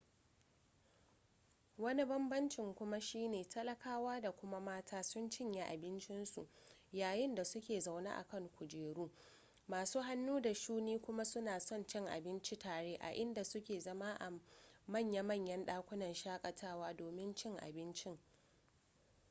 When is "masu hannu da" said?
9.67-10.53